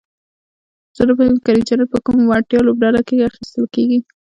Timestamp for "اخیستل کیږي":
3.29-3.99